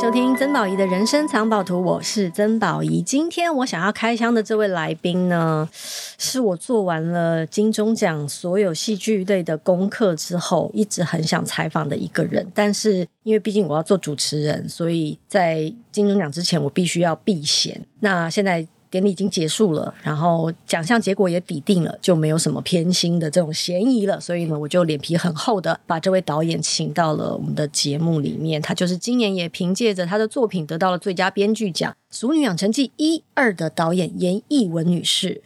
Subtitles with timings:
[0.00, 3.02] 收听曾宝仪的人生藏宝图，我是曾宝仪。
[3.02, 12.46] 今天我想要开箱的这位来宾呢，是我做完了金钟奖所有戏剧类的功课之后，一直很想采访的一个人。
[12.54, 17.84] 但是因为毕竟我要做主持人，所以在金钟奖之前我必须要避嫌。
[17.98, 18.64] 那现在。
[18.90, 24.18] 典礼已经结束了，然后奖项结果也抵定了，就没有什么偏心的这种嫌疑了。
[24.20, 28.60] 所以呢，我就脸皮很厚的把这位导演请到了我们的节目里面。
[28.62, 35.42] 他就是今年也凭借着他的作品得到了最佳编剧奖《俗女养成记》一二的导演严艺文女士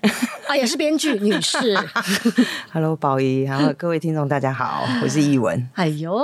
[0.47, 1.77] 啊， 也是编剧女士。
[2.72, 5.69] Hello，宝仪，然后各位听众大家好，我是艺文。
[5.74, 6.16] 哎呦，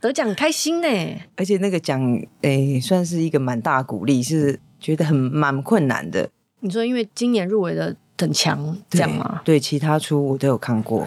[0.00, 0.88] 得奖开心呢！
[1.36, 2.00] 而且那个奖
[2.42, 4.60] 诶，算是一个蛮大鼓励，是。
[4.80, 6.28] 觉得很蛮困难的。
[6.60, 9.40] 你说，因为今年入围的很强，这样吗？
[9.44, 11.06] 对，其他出我都有看过，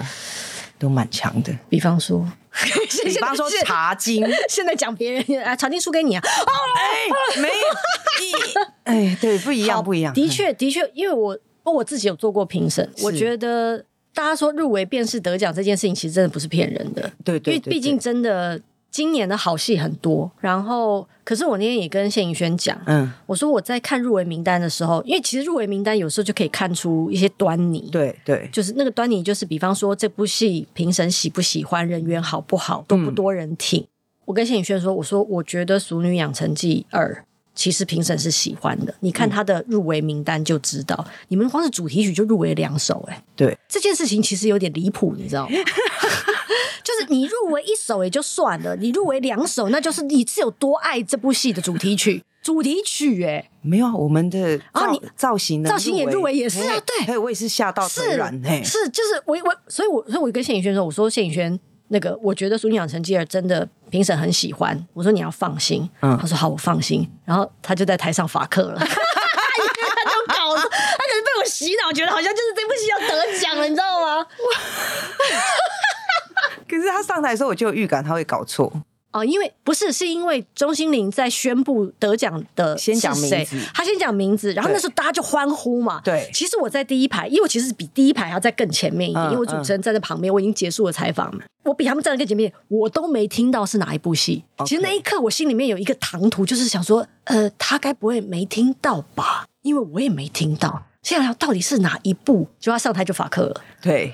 [0.79, 1.53] 都蛮强的。
[1.67, 2.25] 比方说，
[3.03, 6.21] 比方说 《茶经》，现在讲别人啊，《茶经》输给你啊？
[6.23, 7.53] 哦哎，没有，
[8.83, 10.13] 哎，对，不一样，不一样。
[10.13, 17.11] 的确，的确，因为我我自己有做过评审，我觉得大家说入围便是得奖这件事情，其实真的不是骗人的。
[17.25, 18.61] 对对，因为毕竟真的。
[18.91, 33.81] 今年的好戏很多，然后可是我那天也跟谢颖轩讲，嗯，我说我在看入围名单的时候，因为其实入围名单有时候就可以看出一些端倪，对对，就是那个端倪，就是比方说这部戏评审喜不喜欢，人缘好不好，多不多人挺。
[33.81, 33.87] 嗯、
[34.25, 37.23] 我跟谢颖轩说，我说我觉得《熟女养成记二》
[37.53, 45.55] 其实评审是喜欢的，你看他的入围名单就知道，嗯、你们光是主题曲就入围两首，哎，对，这件事情其实有点离谱，你知道吗？
[46.83, 52.23] 就是你入围一首也就算了，你入围两首，那就是你是有多爱这部戏的主题曲。
[52.41, 61.59] 主题曲哎，没有啊我们的啊，你、造型造型也入围也是啊，对，嘿，我也是吓到腿软嘿，是就是我我，所以我所以我跟谢颖轩说，我说谢盈萱
[61.93, 68.93] 那个，我觉得《俗女养成记尔》真的评审很喜欢，我说你要放心，嗯，他说好，我放心，然后他就在台上罚课了， 他就
[70.27, 74.25] 搞，他可能被我洗脑，觉得好像就是这部戏要得奖了，你知道吗？
[76.69, 78.71] 可是他上台的时候，我就有预感他会搞错
[79.11, 86.01] 哦，因为不是，是因为钟欣凌在宣布得奖的先讲名字，他先讲名字，然后那时候大家就欢呼嘛。
[86.03, 94.43] 对，其实我在第一排，因为我其实比第一排还要在更前面一点，嗯、因为我主持人站在旁边，我已经结束了采访，嗯、我比他们站在更前面，我都没听到是哪一部戏。
[94.65, 99.45] 其实那一刻我心里面有一个唐突，就是想说，呃，他该不会没听到吧？
[99.61, 100.83] 因为我也没听到。
[101.03, 102.47] 现在到底是哪一部？
[102.59, 103.61] 就他上台就法克了。
[103.81, 104.13] 对，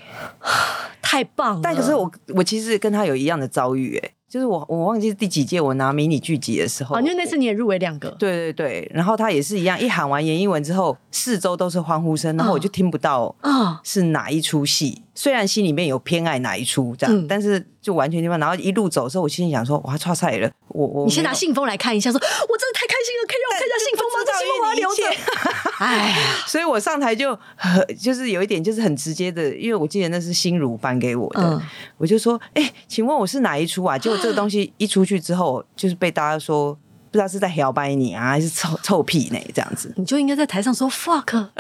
[1.03, 1.62] 太棒了。
[1.62, 8.09] 但可是我我其实跟他有一样的遭遇，哎，就是我我忘记是第几届我拿迷你剧集的时候，哦，因为那次你也入围两个。
[8.19, 15.01] 对对对，然后他也是一样，一喊完严艺文之后，四周都是欢呼声，然后我就听不到啊是哪一出戏。
[15.01, 18.37] 哦虽然心里面有偏爱哪一出这样，嗯、但是就完全听不到。
[18.37, 24.16] 然后一路走的时候，我心里想说：“哇，差赛了！”我我你先拿信封来看一下说，说我真的太开心了，可以让我看一下信封吗？
[24.61, 25.03] 我要留着。
[25.79, 26.15] 哎呀，
[26.45, 31.61] 所以我上台就很就是有一点就是很直接的，因为我记得那是心如颁给我的，嗯、
[31.97, 39.39] 我就说：“哎、欸，请问我是哪一出啊？”结果这个东西一出去之后，就是被大家说不知道是在摇摆你啊，还是臭臭屁呢？
[39.53, 41.47] 这样子，你就应该在台上说 fuck。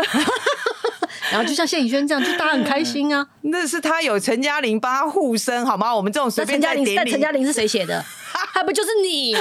[1.29, 3.27] 然后就像谢宇轩这样，就大家很开心啊。
[3.43, 5.93] 那是他有陈嘉玲帮他护身，好吗？
[5.93, 8.03] 我们这种随便在典礼，但陈嘉玲是谁写的？
[8.53, 9.33] 还不就是你？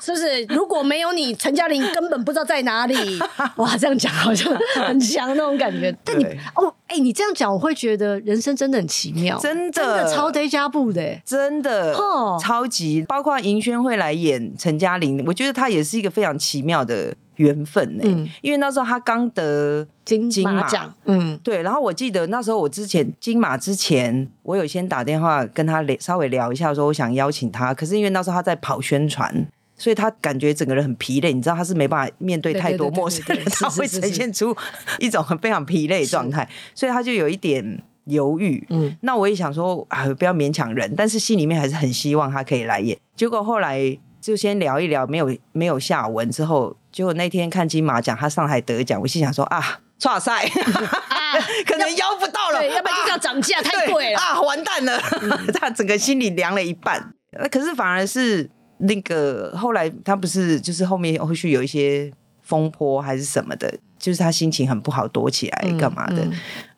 [0.00, 0.44] 是不是？
[0.48, 3.18] 如果没有你，陈嘉玲根本不知道在哪里。
[3.56, 5.94] 哇，这样讲好像很强那种感觉。
[6.04, 6.24] 但你
[6.54, 13.04] 哦，哎，你这样讲，我会觉得人生真的很奇妙，真的，真的超 deja vu 的，真的哦，超级。
[13.08, 17.14] 包括银萱会来演陈嘉玲，我觉得她也是一个非常奇妙的。
[17.40, 18.08] 缘分呢、欸？
[18.08, 21.62] 嗯、因为那时候他刚得金金马奖，嗯，对。
[21.62, 27.72] 然后我记得那时候我之前金马之前，我有先打电话跟他聊，稍微聊一下，说我想邀请他。
[27.72, 29.34] 可是因为那时候他在跑宣传，
[29.74, 31.32] 所以他感觉整个人很疲累。
[31.32, 34.54] 你知道他是没办法面对太多陌生人，他会呈现出
[34.98, 38.62] 一种很非常疲累的状态，所以他就有一点犹豫。
[38.68, 42.98] 嗯，那我也想说啊，不要勉强人，但是心里面还是很希望他可以来演。
[43.16, 46.76] 结果后来就先聊一聊，没有没有下文之后。
[46.92, 50.48] 结果那天看金马奖，他上台得奖，我心想说啊，剉赛，
[51.66, 54.98] 可能邀不到了，对，要不然就要涨价，太贵了啊，完蛋了，
[55.54, 57.12] 他整个心里凉了一半。
[57.50, 66.26] 可是反而是那个后来他不是就是后面后续有一些风波还是什么的，就是他心情很不好，躲起来干嘛的。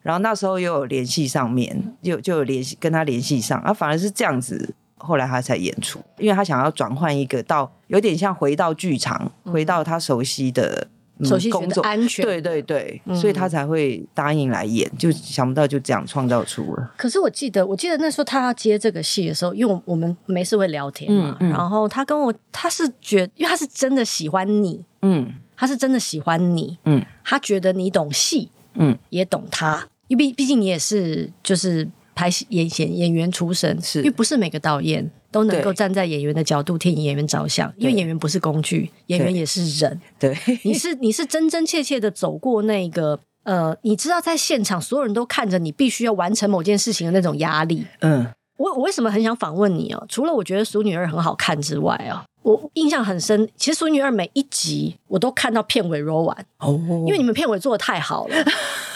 [0.03, 4.75] 然后那时候又有联系上面，就就有联系跟他联系上，啊，反而是这样子。
[5.03, 10.87] 后来他才演出，因为他想要转换一个到有点像回到剧场，回到他熟悉的
[11.23, 16.91] 手戏学的安全，对对对，嗯、所以他才会答应来演，就想不到就这样创造出了。
[16.97, 35.11] 可是我记得，我记得那时候他要接这个戏的时候，因为我们没事会聊天嘛，然后他跟我，他是觉得，因为他是真的喜欢你，嗯，他是真的喜欢你，嗯，他觉得你懂戏，嗯，也懂他，因为毕毕竟你也是就是拍演演演员出身，是因为不是每个导演。
[35.33, 39.99] 都能够站在演员的角度替演员着想，因为演员不是工具，演员也是人。
[40.19, 47.83] 对， 你是你是真真切切的走过那个呃，你知道在现场所有人都看着你，必须要完成某件事情的那种压力。
[48.01, 48.27] 嗯，
[48.57, 50.05] 我我为什么很想访问你哦？
[50.07, 53.49] 除了我觉得《淑女二》很好看之外啊，我印象很深。
[53.57, 58.35] 其实《淑女二》每一集我都看到片尾 roll 完哦，因为你们片尾做的太好了，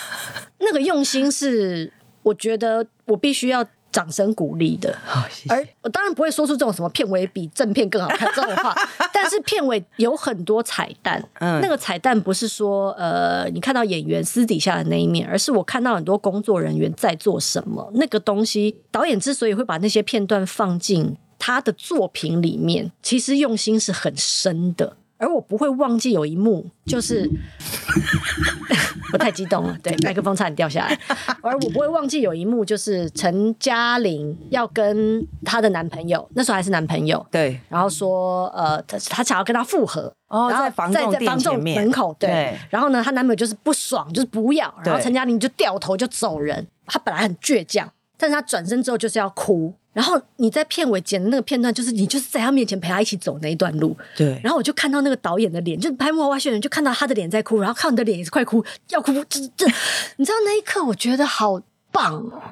[0.59, 1.91] 那个用心是
[2.27, 3.65] 我觉得我必须要。
[3.89, 5.55] 掌声鼓励的，好谢谢。
[5.55, 8.75] 而我当然不会说出这种什么片尾比正片更好看这种话，
[9.11, 11.23] 但是片尾有很多彩蛋。
[11.39, 17.89] 嗯，那个彩蛋不是说呃，你看到演员私底下的那一面，而是我看到很多工作人员在做什么。
[17.95, 24.97] 那个东西，导演之所以会把那些片段放进他的作品里面，其实用心是很深的。
[25.17, 27.29] 而我不会忘记有一幕，就是
[29.13, 30.99] 我太激动了，对，麦克风差点掉下来。
[31.41, 46.67] 而我不会忘记有一幕，就是陈嘉玲要跟她的男朋友，那时候还是男朋友，对，然后说，呃，她她想要跟他复合，哦，然后在房仲在房仲门口，对，对然后呢，她男朋友就是不爽，就是不要，然后陈嘉玲就掉头就走人。
[46.85, 49.73] 她本来很倔强，但是她转身之后就是要哭。
[49.97, 53.97] 然后你在片尾剪的那个片段，就是你就是在他面前陪他一起走那一段路。
[54.15, 54.39] 对。
[54.43, 59.65] 然后我就看到那个导演的脸，就拍幕后花絮人就看到他的脸在哭，然后看你的脸也是快哭，要哭，这这，
[60.17, 61.59] 你知道那一刻我觉得好
[61.91, 62.43] 棒哦，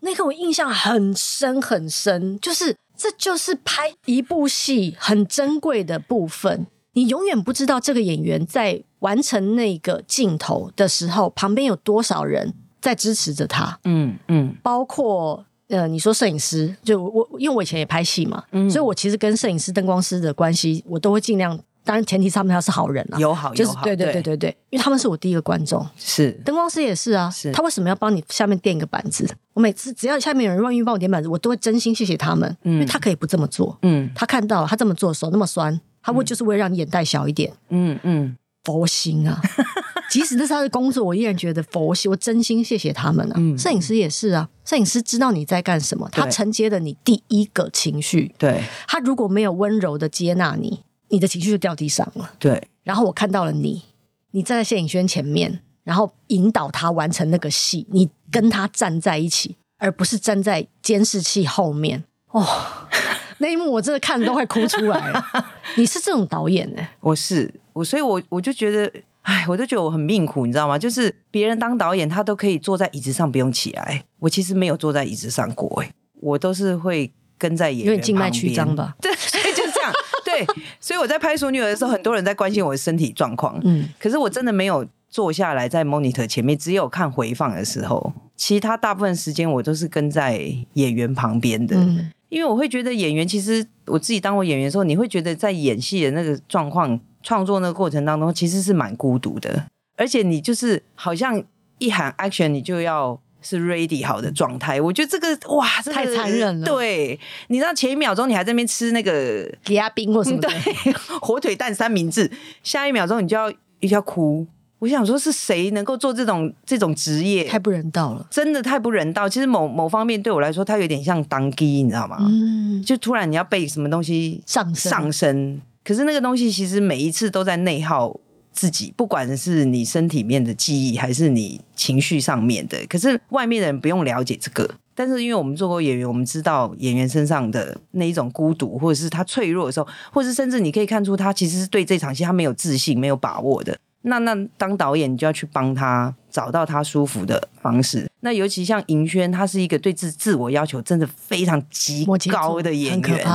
[0.00, 13.78] 那一刻我印象很深很深，就是这就是拍一部戏很珍贵的部分，你永远不知道这个演员在完成那个镜头的时候，旁边有多少人在支持着他。
[13.84, 15.44] 嗯嗯，包括。
[15.68, 29.26] 呃，你说摄影师，就我，因为我以前也拍戏嘛，嗯、所以我其实跟摄影师、灯光师的关系，我都会尽量，当然前提他们要是好人啊，友好，就是对对对对对，因为他们是我第一个观众，是灯光师也是啊，是他为什么要帮你下面垫一个板子？
[29.54, 38.36] 我每次只要下面有人愿意帮我垫板子，我都会真心谢谢他们，嗯、因为他可以不这么做，嗯，他看到了他这么做手那么酸，他会就是为了让你眼袋小一点，嗯嗯。
[38.64, 39.40] 嗯佛心啊！
[40.10, 42.10] 即使这是他的工作，我依然觉得佛心。
[42.10, 43.36] 我真心谢谢他们啊！
[43.58, 48.34] 摄影师也是啊，摄影师知道你在干什么，他承接了你第一个情绪。
[48.38, 52.30] 对，他如果没有温柔的接纳你，你的情绪就掉地上了。
[52.38, 53.82] 对，然后我看到了你，
[54.30, 62.04] 你站在谢颖轩前面，然后引导他完成那个戏，你跟他站在一起，而不是站在监视器后面。
[62.30, 62.46] 哦。
[63.44, 65.22] 那一幕我真的看都快哭出来了。
[65.76, 66.82] 你是这种导演呢？
[67.00, 70.78] 我是我，所以我我就觉得，哎，我都觉得我很命苦，你知道吗？
[70.78, 75.90] 就是别人当导演，他都可以坐在椅子上不用起来，我其实没有坐在椅子上过，哎，
[76.22, 78.94] 我都是会跟在演员静脉曲张吧？
[79.02, 79.92] 对，所以就是这样。
[80.24, 80.46] 对，
[80.80, 90.40] 所以我在拍《淑女儿》的时候，很多人在关心我的身体状况，嗯，可是我真的没有坐下来在 monitor 前面，只有看回放的时候，其他大部分时间我都是跟在
[90.72, 91.76] 演员旁边的。
[91.76, 99.66] 嗯因为我会觉得演员，其实我自己当过演员的时候，你会觉得在演戏的那个状况、创作那个过程当中，其实是蛮孤独的。
[99.96, 101.40] 而且你就是好像
[101.78, 104.80] 一喊 action，你就要是 ready 好的状态。
[104.80, 106.66] 我觉得这个哇，这个、太残忍了。
[106.66, 110.50] 对，你知道前一秒钟你还在那边吃那个给阿冰或什么，对，
[111.22, 112.28] 火腿蛋三明治，
[112.64, 113.48] 下一秒钟你就要
[113.78, 114.44] 一定要哭。
[114.80, 117.44] 我想说，是谁能够做这种这种职业？
[117.44, 119.26] 太不人道了，真的太不人道。
[119.28, 122.18] 其实某某方面对我来说，它有点像当机，你知道吗？
[122.20, 128.14] 嗯，就突然你要被什么东西上身上身，可是那个东西其实每一次都在内耗
[128.52, 132.76] 自己，不管是你身体面的记忆，还是你情绪上面的。
[132.86, 143.78] 可是外面的人不用了解这个，但是因为我们做过演员，我们知道演员身上的那一种孤独，或者是他脆弱的时候，或者是甚至你可以看出他其实是对这场戏他没有自信、没有把握的。
[144.06, 148.06] 那那当导演，你就要去帮他找到他舒服的方式。
[148.20, 153.26] 那尤其像银轩，他是一个对自自我要求真的非常极高的演员，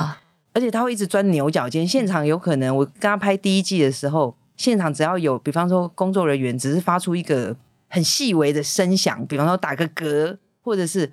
[0.53, 1.87] 而且他会一直钻牛角尖。
[1.87, 7.55] 现场有可能我跟他拍第一季的时候，现场只要有，比方说工作人员只是发出一个
[7.87, 11.11] 很细微的声响，比方说打个嗝，或者是，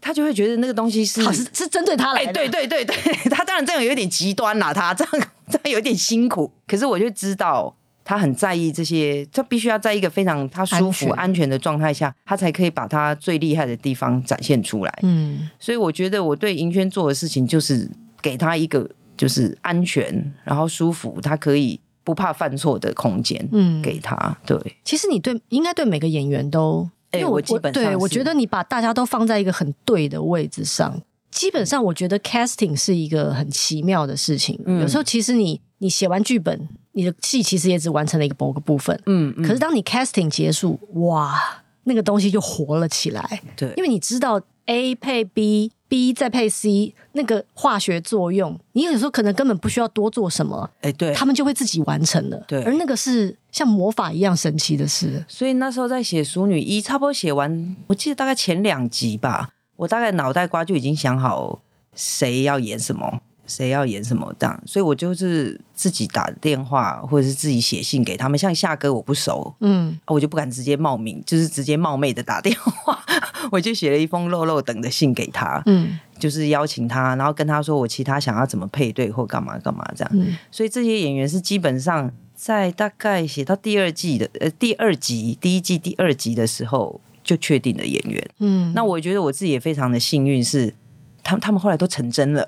[0.00, 2.30] 他就会觉得那个东西是是是针对他来的。
[2.30, 2.96] 哎，对对对对，
[3.28, 6.52] 他当然这样有点极端啦，他这样这样有点辛苦。
[6.68, 7.76] 可是我就知道。
[8.04, 14.98] 他很在意这些，他必须要在一个非常他舒服、安全的状态下，他才可以把他最厉害的地方展现出来。
[15.02, 17.90] 嗯，所以我觉得我对银轩做的事情就是
[18.20, 24.36] 给他一个就是安全，然后舒服，他可以不怕犯错的空间，嗯，给他。
[24.44, 31.00] 对，其实你对应该对每个演员都，因为我，我基本上对我觉得你把大家都放在一个很对的位置上。
[31.30, 34.60] 基本上，我觉得 casting 是一个很奇妙的事情。
[34.66, 38.98] 嗯、有时候，其实你你写完剧本，你的戏其实也只完成了一个某个部分。
[39.06, 41.38] 嗯，嗯可是当你 casting 结束，哇，
[41.84, 43.42] 那个东西就活了起来。
[43.56, 50.70] 对，因为你知道 A 配 B，B 再配 C，那个化学作用，你有时候可能根本不需要多做什么。
[50.82, 52.44] 哎，对，他们就会自己完成了。
[52.46, 55.24] 对，而那个是像魔法一样神奇的事。
[55.26, 59.50] 所以那时候在写《淑女一》，差不多写完，我记得大概前两集吧。
[59.76, 61.60] 我大概脑袋瓜就已经想好
[61.94, 63.20] 谁要演什么，
[63.52, 68.38] 谁要演什么这样，所以我就是自己打电话或者是自己写信给他们。
[68.38, 72.98] 像夏哥我不熟，嗯，我就不敢直接冒名，就是直接冒昧的打电话，
[73.52, 80.10] 我就写了一封漏漏等的信给他，嗯，就是邀请他，然后跟他说我其他想要怎么配对或干嘛干嘛这样。
[80.14, 87.00] 嗯，所以这些演员是基本上在大概写到第二季的呃第二集，第一季第二集的时候。
[87.24, 90.74] 就确定的演员，嗯，那我觉得我自己也非常的幸运，是
[91.22, 92.44] 他们他们后来都成真了，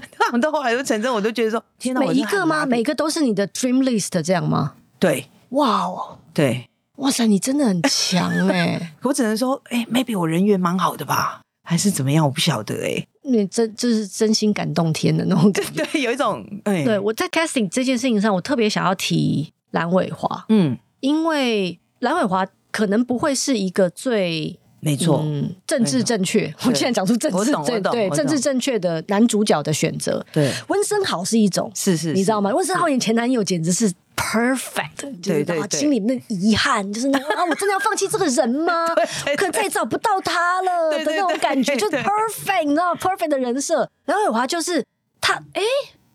[0.18, 2.64] 他们都后来都成真，我都觉得说，天哪，每一个吗？
[2.66, 4.74] 每个都是你的 dream list 这样吗？
[4.98, 8.94] 对，哇哦，对，哇塞，你真的很强哎！
[9.02, 12.24] 我只能说，哎，maybe 我人缘蛮好的吧，还是怎么样？
[12.24, 22.46] 我不晓得哎，你真就是真心感动天的那种感觉， 对，有一种，哎，对我在 casting 这件事情上，我特别想要提蓝伟华，嗯，因为蓝伟华。
[22.72, 26.52] 可能不会是一个最没错、嗯，政治正确。
[26.64, 30.24] 我现在讲出政治正对政治正确的男主角的选择。
[30.32, 32.50] 对，温森豪是一种，是是，你知道吗？
[32.52, 38.88] 温森豪演前男友简直是 perfect，就是心里那遗憾，就是 啊，我真的要放弃这个人吗？
[39.30, 43.88] 我可能再也找不到他了的那种感觉，就是 perfect，你知道 perfect 的人设。
[44.04, 44.84] 然后有华就是
[45.20, 45.62] 他，哎，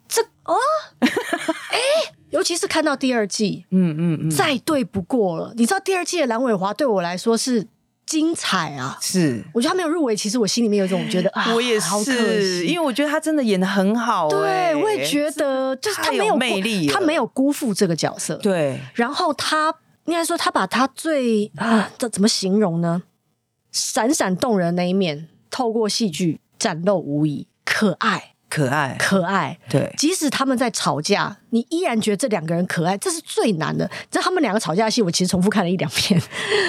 [0.09, 0.57] 这哦，
[0.99, 2.13] 哎。
[2.29, 5.53] 尤其是看到第二季，嗯嗯嗯，再对不过了。
[5.55, 7.65] 你知道第二季的蓝伟华对我来说是
[8.07, 9.43] 精彩啊，是。
[9.53, 14.29] 我觉得他没有入围，其实我心里面有一种觉得啊，我也是，好可惜，因为我觉得他真的演的很好。
[14.29, 18.35] 对，我也觉得，就是他没有魅力，他没有辜负这个角色。
[18.37, 23.03] 对，然后他应该说，他把他最啊，这怎么形容呢？
[23.71, 28.33] 闪闪动人的那一面，透过戏剧展露无遗，可爱。
[28.49, 29.93] 可爱，可爱，对。
[29.97, 33.89] 即使他们在吵架，你依然觉得这两个人可爱，这是最难的。
[34.09, 36.19] 这他们两个吵架戏，我其实重复看了一两遍。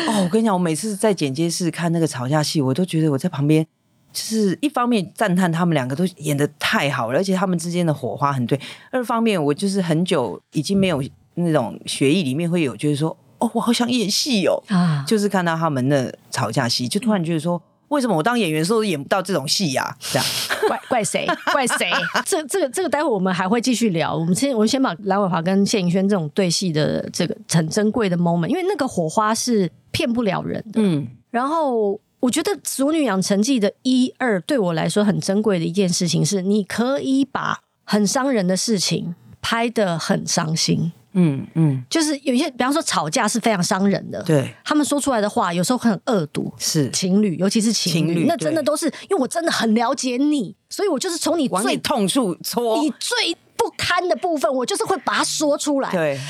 [0.09, 3.65] 哦，我跟你讲，我每次在剪接室看那个吵架戏，我都觉得我在旁边，
[4.13, 8.59] 就是一方面赞叹他们两个都演的太好了，而且他们之间的火花很对；
[8.91, 11.03] 二方面，我就是很久已经没有
[11.35, 17.63] 那种学艺里面会有，就是说，哦，我好想演戏哦，啊，就是看到他们那吵架戏，就突然觉得说。
[17.89, 19.97] 为什么我当演员的时候演不到这种戏呀、啊？
[20.01, 20.27] 这样
[20.69, 21.27] 怪怪谁？
[21.53, 21.91] 怪谁？
[22.25, 24.15] 这这个这个待会我们还会继续聊。
[24.15, 30.81] 我们先我们先把蓝伟华跟谢盈轩这种对戏的这个很珍贵的 moment，因为那个火花是骗不了人的。
[30.83, 40.93] 嗯，然后我觉得《俗女养成记》的一二对我来说很珍贵的一件事情是，你可以把很伤人的事情拍得很伤心。
[41.13, 46.91] 嗯嗯，就是有一些，比方说吵架是非常伤人的，对，他们说出来的话有时候很恶毒，是。
[46.91, 55.91] 情侣，尤其是情侣，那真的都是因为我真的很了解你，所以我就是从你最你痛处戳，你最不堪的部分，我就是会把它说出来。
[55.91, 56.21] 对，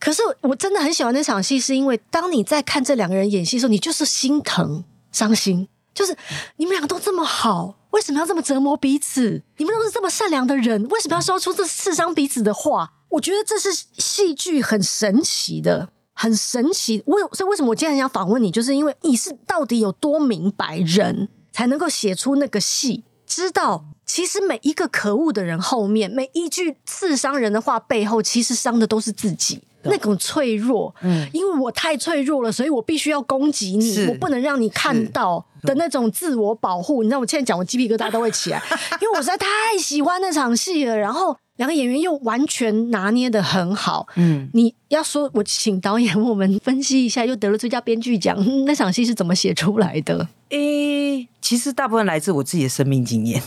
[0.00, 6.16] 可是我真的很喜欢那场戏，是因为当你在看这两个人演戏的时候，你就是心疼、伤心，就是
[6.56, 9.42] 你们两个都这么好，为什么要这么折磨彼此？
[9.58, 12.92] 你们都是这么善良的人，为什么要说出这刺伤彼此的话？
[13.12, 17.02] 我觉得这是戏剧很神奇的，很神奇。
[17.06, 30.94] 为所以为什么我今天想访问你，就是因为你是到底有多明白人才能够写出那个戏，知道其实每一个可恶的人后面，每一句刺伤人的话背后，其实伤的都是自己那种脆弱。
[31.02, 37.02] 嗯，因为我太脆弱了，所以我必须要攻击你，我不能让你看到的那种自我保护。
[37.02, 38.62] 你知道，我现在讲，我鸡皮疙瘩都会起来，
[39.02, 39.46] 因为我实在太
[39.78, 40.96] 喜欢那场戏了。
[40.96, 41.36] 然后。
[41.62, 50.26] 两个演员又完全拿捏的很好，嗯，你要说，我请导演我们分析一下，又得了最佳编剧奖， 那场戏是怎么写出来的？
[50.48, 53.40] 诶、欸，其实大部分来自我自己的生命经验，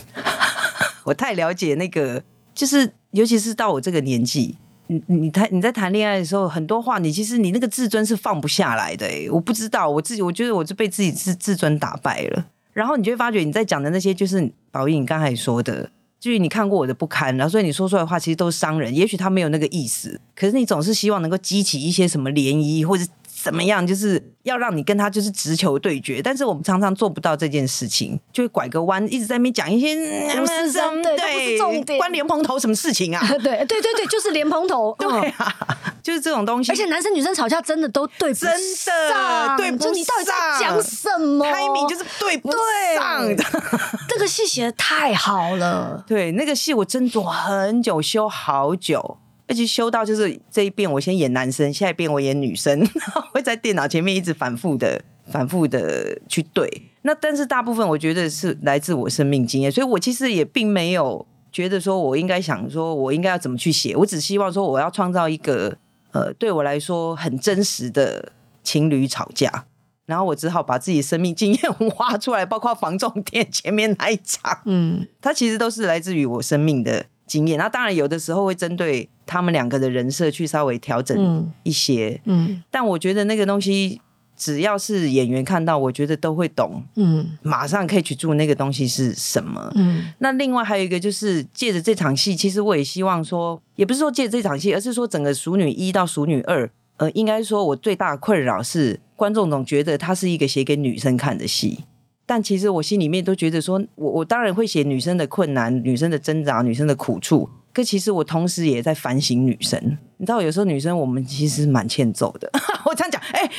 [1.04, 2.22] 我太了解那个，
[2.54, 4.56] 就是尤其是到我这个年纪，
[4.86, 15.90] 你你谈你在谈恋爱的时候，很多话你其实你那个自尊是放不下来的，诶，我不知道我自己，我觉得我是被自己自自尊打败了，然后你就会发觉你在讲的那些，就是宝仪你刚才说的。
[16.26, 18.92] 就是你看过我的不堪，然后所以你说出来的话其实都是伤人。
[18.92, 23.04] 也许他没有那个意思，可是你总是希望能够激起一些什么涟漪或者
[23.46, 26.20] 怎么样，就是要让你跟他就是直球对决。
[26.20, 29.94] 但是我们常常做不到这件事情，就会拐个弯，一直在那边讲一些
[30.36, 33.24] 不是什么对，不是重点，关莲蓬头什么事情啊？
[33.38, 35.54] 对对对对，就是莲蓬头， 对啊，
[36.02, 36.72] 就是这种东西。
[36.72, 38.60] 而且男生女生吵架真的都对不上，真
[38.96, 39.94] 的对不上。
[39.94, 41.44] 你到底在讲什么？
[41.44, 42.50] 开明就是对不
[42.96, 43.44] 上的。
[44.08, 49.18] 这个戏写的太好了，对，那个戏我斟酌很久，修好久。
[49.48, 55.00] 而且修到就是这一遍我先演男生，下一遍我演女生， 然后会在电脑前面一直反复的、
[55.30, 56.68] 反复的去对。
[57.02, 65.78] 那但是大部分我觉得是来自我生命经验，所以我其实也并没有觉得说我应该想说我应该要怎么去写，我只希望说我要创造一个
[66.10, 68.32] 呃对我来说很真实的
[68.64, 69.66] 情侣吵架，
[70.06, 71.62] 然后我只好把自己生命经验
[71.98, 77.58] 挖出来，包括房仲店前面那一场，嗯，它其实都是来自于我生命的经验。
[77.58, 79.08] 那当然有的时候会针对。
[79.28, 84.00] 他们两个的人设去稍微调整一些，嗯，嗯，但我觉得那个东西
[84.36, 90.12] 只要是演员看到，我觉得都会懂，嗯，马上可以去注那个东西是什么，嗯。
[90.18, 96.64] 那另外还有一个就是借着这场戏，其实我也希望说，也不是说借着这场戏，而是说整个《熟女一》到《熟女二》，
[96.98, 101.80] 呃，应该说我最大的困扰是观众总觉得它是一个写给女生看的戏，
[102.26, 107.48] 但其实我心里面都觉得说，我我当然会写女生的困难、女生的挣扎、女生的苦处。
[107.72, 109.78] 可其实我同时也在反省女生，
[110.16, 112.50] 你知道，有时候女生我们其实蛮欠揍的。
[112.86, 113.50] 我这样讲，哎、欸，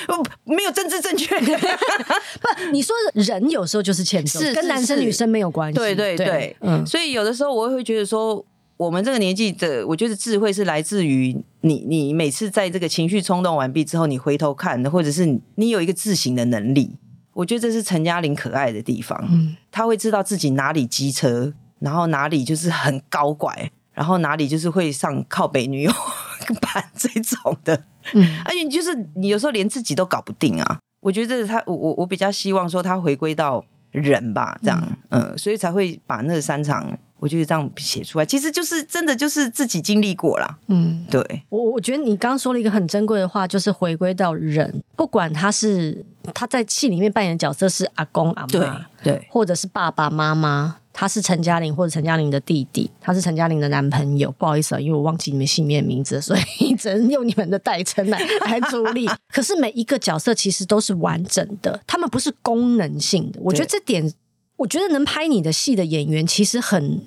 [0.43, 1.37] 没有政治正确。
[1.39, 5.77] 不，你说人有时候就是欠揍，是跟男生女生没有关系。
[5.77, 6.55] 对对对。
[6.83, 8.43] 所以有的时候我会觉得说，
[8.75, 16.97] 我们这个年纪的，我觉得智慧是来自于你，你每次在这个情绪冲动完毕之后，你回头看，或者是你有一个自省的能力。
[17.37, 19.15] 我觉得这是陈嘉玲可爱的地方。
[19.29, 23.71] 嗯，她会知道自己哪里机车，然后哪里就是很高拐。
[23.93, 25.91] 然后哪里就是会上靠北女友
[26.61, 30.77] 版这种的，嗯，而且就是你有时候连自己都搞不定啊。
[30.99, 34.79] 我觉得他，我我我比较希望说他回归到人吧，这样，
[35.09, 40.57] 嗯，嗯，所以才会把那三场，我就是这样写出来，其实就是真的就是自己经历过啦。
[40.67, 41.43] 嗯，对。
[41.49, 48.69] 我我觉得你刚刚说了一个很珍贵的话，就是回归到人，不管他是他在戏里面扮演的角色是阿公阿妈，对，
[49.03, 50.77] 对，或者是爸爸妈妈。
[50.99, 54.31] 他是陈嘉玲或者陈嘉玲的弟弟，他是陈嘉玲的男朋友。
[54.31, 59.07] 不好意思啊，因为我忘记你们姓面名字，所以只能用你们的代称来来处理。
[59.31, 63.39] 可是每一个角色其实都是完整的，他们不是功能性的。
[63.43, 64.11] 我觉得这点，
[64.57, 67.01] 我觉得能拍你的戏的演员其实很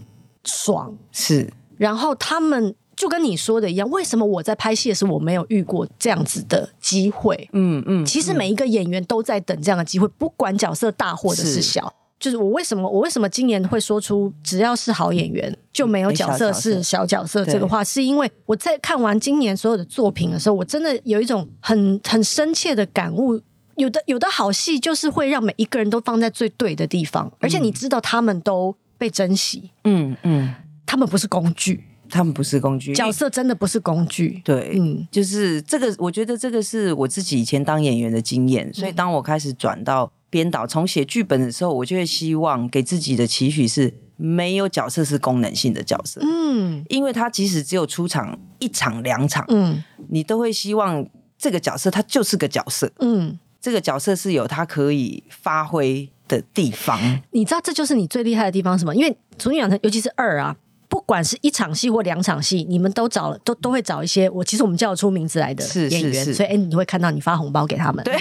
[0.44, 0.96] 爽。
[1.12, 7.48] 是，然后他们就跟你说的一样，为什么我在拍戏的时候我没有遇过这样子的机会？
[7.52, 11.92] 嗯嗯，其实每一个演员都在等这样的机会，不管角色大或者是小。
[12.18, 23.40] 就是我为什么我为什么今年会说出只要是好演员就没有角色是小角色这个话，是因为我在看完今年所有的作品的时候，我真的有一种很很深切的感悟。
[23.80, 29.70] 有的有的好戏就是会让每一个人都放在最对的地方，而且你知道他们都被珍惜。
[29.84, 30.54] 嗯嗯，
[30.86, 34.40] 他们不是工具，他们不是工具，角色真的不是工具。
[34.44, 40.12] 对，嗯，就是这个，我觉得这个是我自己以前当演员的经验，所以当我开始转到。
[40.32, 51.04] 编导从写剧本的时候，我就会希望给自己的期许是没有角色是功能性的角色，嗯，因为他即使只有出场一场两场，嗯，你都会希望
[51.36, 56.98] 这个角色他就是个角色，嗯，这个角色是有他可以发挥的地方。
[57.32, 58.94] 你知道这就是你最厉害的地方什么？
[58.94, 60.56] 因为《俗女养成》尤其是二啊，
[60.88, 68.16] 不管是一场戏或两场戏，你们都找了都都会找一些我其实我们叫得出名字来的演员，是是是，所以哎，你会看到你发红包给他们，对。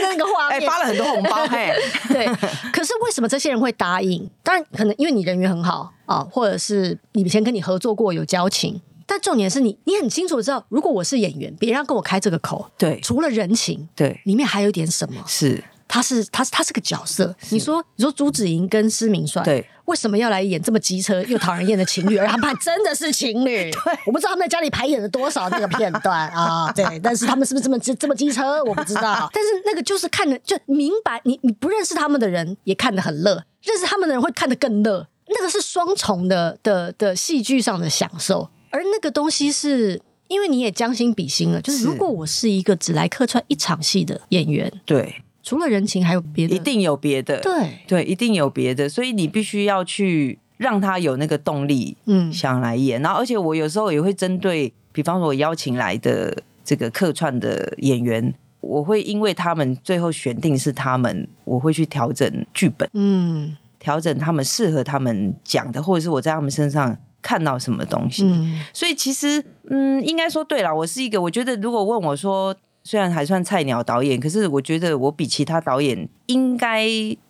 [0.00, 1.70] 那个画面，哎，发了很多红包，嘿，
[2.08, 2.26] 对。
[2.72, 4.28] 可是为什么这些人会答应？
[4.42, 8.80] 当然，可能因为你人缘很好啊，或者是以前跟你合作过有交情。
[9.08, 15.24] 但重点是你，你很清楚知道，如果我是演员，别人要跟我开这个口，对，除了人情，对，里面还有点什么？
[15.26, 15.64] 是。
[15.90, 22.18] 他是他是他是个角色，你说你说朱子莹跟施明帅，对，为什么要来演这么机车又讨人厌的情侣？
[22.18, 28.62] 而他们还真的是情侣， 对，我不知道他们在家里排演了多少那个片段啊， 对，但是他们是不是这么这么机车？
[28.64, 45.22] 我不知道， 但是那个就是看的就明白，你你不认识他们的人也看得很乐，认识他们的人会看得更乐，那个是双重的的的戏剧上的享受，而那个东西是因为你也将心比心了，就是如果我是一个只来客串一场戏的演员，对。
[45.40, 47.40] 除了人情，还有别的，一定有别的。
[47.40, 53.00] 对对，一定有别的，所以你必须要去让他有那个动力，嗯，想来演。
[53.00, 68.24] 然后，而且我有时候也会针对，比方说我邀请来的这个客串的演员，我会因为他们最后选定是他们，我会去调整剧本，嗯，调整他们适合他们讲的，或者是我在他们身上看到什么东西。
[68.24, 72.54] 嗯，所以其实，嗯，应该说对了，我是一个，我觉得如果问我说。
[72.84, 76.86] 虽然还算菜鸟导演，可是我觉得我比其他导演应该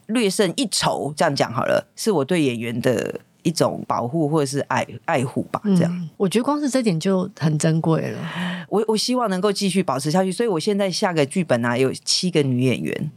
[0.06, 1.12] 略胜一筹。
[1.16, 5.60] 这样讲好了，是我对演员的一种保护或者是爱爱护吧。
[5.64, 8.18] 这样、嗯，我觉得光是这点就很珍贵了。
[8.68, 13.10] 我我希望能够继续保持下去，所以我现在下个剧本啊，有七个女演员。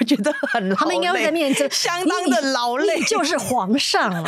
[0.00, 4.24] 我觉得很，他们应该会在面前相当的劳累，就是皇上啊。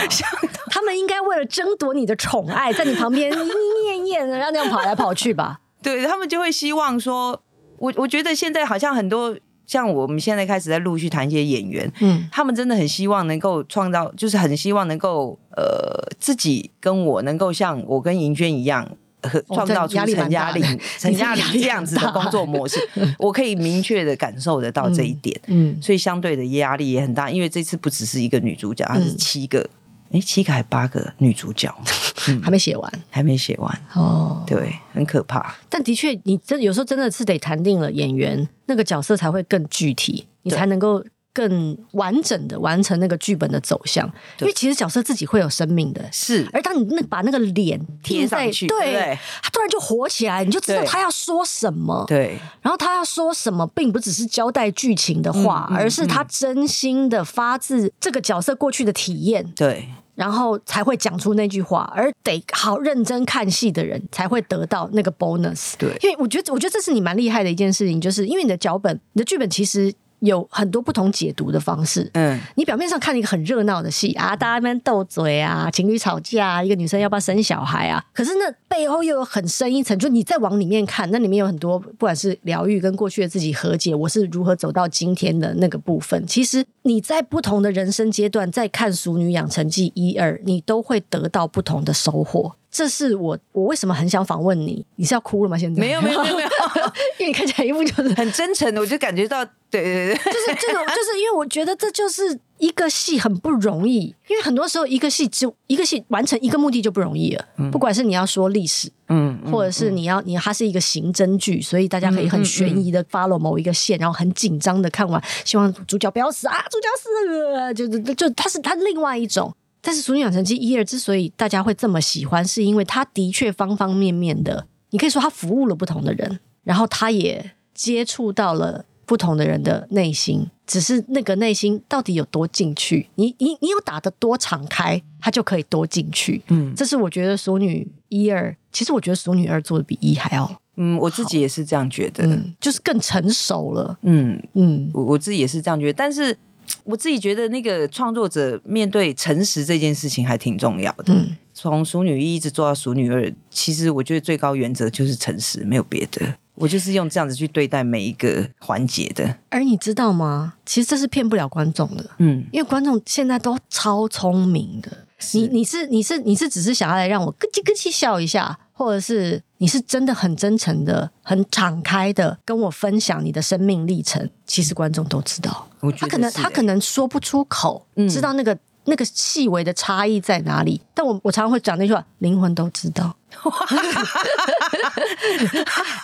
[0.71, 5.61] 他们应该为了争夺你的宠爱，在你旁边念念然后那样跑来跑去吧。
[5.83, 7.43] 对，他们就会希望说，
[7.79, 18.97] 我我觉得现在好像很多像我们现在开始在陆续谈一些演员，嗯，他们真的很希望能够创造，就是很希望能够呃自己跟我能够像我跟银娟一样。
[19.23, 22.79] 和创造出陈嘉玲、陈嘉玲这样子的工作模式，
[23.19, 25.39] 我可以明确的感受得到这一点。
[25.47, 29.69] 嗯，所以相对的压力也很大，因为这次不只是一个女主角，她是七个，
[30.11, 31.73] 哎，七个还八个女主角，
[32.43, 35.55] 还没写完，还没写完哦，对，很可怕。
[35.69, 41.05] 但的确，你真有时候真的是得谈定了演员那个角色才会更具体，你才能够。
[41.35, 44.07] 更完整的完成那个剧本的走向，
[44.41, 46.47] 因为其实角色自己会有生命的，是。
[46.53, 52.39] 而当你那把那个脸贴上去，对，他突然就活起来，你就知道他要说什么，对。
[52.61, 59.89] 然后他要说什么，并不只是交代剧情的话，而是他真心的发自这个角色过去的体验，对。
[60.15, 65.97] 然后才会讲出那句话，而得好认真看戏的人才会得到那个 bonus，对。
[66.03, 69.91] 因为我觉得，我觉得这是你蛮厉害的一件事情，就是因为你的脚本，你的剧本其实。
[70.23, 72.09] 有很多不同解读的方式。
[72.15, 78.03] 嗯，你表面上看一个很热闹的戏啊，大家在那边斗嘴啊，情侣吵架，一个女生要不要生小孩啊？
[78.13, 86.27] 可是那背后又有很深一层，就你再往里面看，那里面有很多，不管是疗愈跟过去的自己和解，我是如何走到今天的那个部分。
[86.27, 92.55] 其实你在不同的人生阶段，在看《熟女养成记》一二，你都会得到不同的收获。
[92.73, 94.85] 这是我我为什么很想访问你？
[94.97, 95.59] 你是要哭了吗？
[95.59, 96.49] 现在没有没有没有没有，
[97.21, 107.45] 因为你看起来一副就是很真诚的，我就感觉到，对对对，就是这种，就是因为我觉得这就是一个戏很不容易，因为很多时候一个戏就一个戏完成一个目的就不容易了。
[107.59, 119.55] 嗯、不管是你要说历史，嗯，或者是你要你它是一个刑侦剧，所以大家可以很悬疑的 follow 某一个线，然后很紧张的看完，希望主角不要死啊，主角死了，就就就它是它另外一种。
[119.85, 136.41] 但是《熟女养成记》一二之所以大家会这么喜欢，是因为他的确方方面面的，你可以说他服务了不同的人，然后他也接触到了不同的人的内心，只是那个内心到底有多进去，你你你有打得多敞开，他就可以多进去。
[136.47, 143.99] 嗯，这是我觉得《熟女一二》，其实我觉得《熟女二》做的比一还要，嗯，我自己也是这样觉得，嗯，就是更成熟了。
[144.03, 146.39] 嗯嗯，我我自己也是这样觉得，但是。
[146.85, 151.15] 我自己觉得，那个创作者面对诚实这件事情还挺重要的。
[151.15, 156.35] 嗯，从熟女一一直做到熟女二，其实我觉得最高原则就是诚实，没有别的。
[156.55, 159.37] 我就是用这样子去对待每一个环节的。
[159.49, 160.55] 而你知道吗？
[160.67, 162.11] 其实这是骗不了观众的。
[162.19, 164.91] 嗯，因为观众现在都超聪明的。
[165.35, 174.29] 你你是你是你是只是想要来让我咯叽咯叽笑一下，或者是你是真的很真诚的、很敞开的跟我分享你的生命历程。
[174.45, 175.69] 其实观众都知道。
[175.91, 180.81] 他可能他可能说不出口，嗯、知道那个那个细微的差异在哪里。
[180.95, 183.17] 但我我常常会讲那句话，灵魂都知道。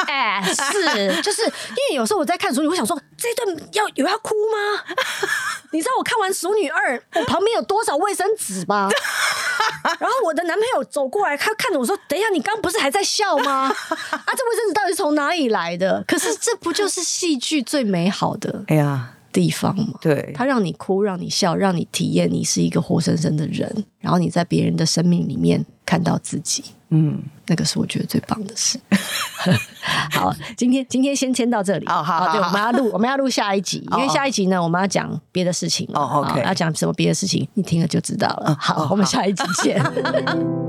[0.08, 4.82] 哎，是， 就是因为有时候我在看熟女，我想说这一段要有要哭吗？
[5.72, 8.88] 你知道我看完熟女二，我旁边有多少卫生纸吗？
[10.00, 13.68] 然后我的男朋友走过来，他看着我说：“等一下，你刚不是还在笑吗？
[13.68, 13.74] 啊，
[14.34, 16.02] 这卫生纸到底是从哪里来的？
[16.08, 18.64] 可是这不就是戏剧最美好的？
[18.68, 28.78] 哎呀。”地方嘛，对，他让你哭，让你笑，让你体验你是一个活生生的人，然后你在别人的生命里面看到自己，嗯，那个是我觉得最棒的事。
[30.10, 38.56] 好，今天今天先签到这里，哦，好，好，对，我们要录我们要录下一集，因为下一集呢，我们要讲别的事情，哦，OK，要讲什么别的事情，你听了就知道了。
[38.58, 39.80] 好，我们下一集见。